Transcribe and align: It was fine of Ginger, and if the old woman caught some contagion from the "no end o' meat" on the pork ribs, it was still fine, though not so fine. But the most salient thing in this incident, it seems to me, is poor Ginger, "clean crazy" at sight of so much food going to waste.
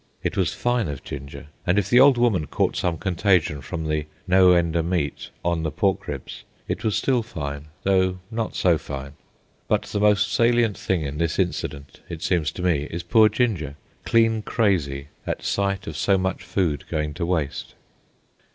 It 0.23 0.35
was 0.35 0.51
fine 0.55 0.87
of 0.87 1.03
Ginger, 1.03 1.45
and 1.67 1.77
if 1.77 1.87
the 1.87 1.99
old 1.99 2.17
woman 2.17 2.47
caught 2.47 2.75
some 2.75 2.97
contagion 2.97 3.61
from 3.61 3.85
the 3.85 4.07
"no 4.27 4.51
end 4.51 4.75
o' 4.75 4.81
meat" 4.81 5.29
on 5.45 5.61
the 5.61 5.69
pork 5.69 6.07
ribs, 6.07 6.43
it 6.67 6.83
was 6.83 6.95
still 6.95 7.21
fine, 7.21 7.67
though 7.83 8.17
not 8.31 8.55
so 8.55 8.79
fine. 8.79 9.13
But 9.67 9.83
the 9.83 9.99
most 9.99 10.33
salient 10.33 10.75
thing 10.75 11.03
in 11.03 11.19
this 11.19 11.37
incident, 11.37 11.99
it 12.09 12.23
seems 12.23 12.51
to 12.53 12.63
me, 12.63 12.87
is 12.89 13.03
poor 13.03 13.29
Ginger, 13.29 13.75
"clean 14.03 14.41
crazy" 14.41 15.09
at 15.27 15.43
sight 15.43 15.85
of 15.85 15.95
so 15.95 16.17
much 16.17 16.41
food 16.43 16.85
going 16.89 17.13
to 17.13 17.25
waste. 17.27 17.75